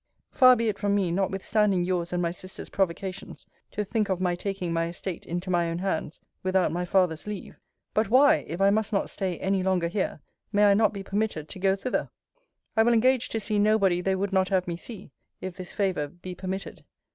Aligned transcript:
Far 0.31 0.55
be 0.55 0.67
it 0.67 0.79
from 0.79 0.95
me, 0.95 1.11
notwithstanding 1.11 1.83
yours 1.83 2.11
and 2.11 2.19
my 2.23 2.31
sister's 2.31 2.69
provocations, 2.69 3.45
to 3.69 3.83
think 3.83 4.09
of 4.09 4.19
my 4.19 4.33
taking 4.33 4.73
my 4.73 4.87
estate 4.87 5.27
into 5.27 5.51
my 5.51 5.69
own 5.69 5.77
hands, 5.77 6.19
without 6.41 6.71
my 6.71 6.85
father's 6.85 7.27
leave: 7.27 7.59
But 7.93 8.09
why, 8.09 8.37
if 8.47 8.59
I 8.59 8.71
must 8.71 8.91
not 8.91 9.11
stay 9.11 9.37
any 9.37 9.61
longer 9.61 9.89
here, 9.89 10.19
may 10.51 10.65
I 10.65 10.73
not 10.73 10.91
be 10.91 11.03
permitted 11.03 11.47
to 11.49 11.59
go 11.59 11.75
thither? 11.75 12.09
I 12.75 12.81
will 12.81 12.93
engage 12.93 13.29
to 13.29 13.39
see 13.39 13.59
nobody 13.59 14.01
they 14.01 14.15
would 14.15 14.33
not 14.33 14.49
have 14.49 14.67
me 14.67 14.75
see, 14.75 15.11
if 15.39 15.55
this 15.55 15.71
favour 15.73 16.07
be 16.07 16.33
permitted. 16.33 16.83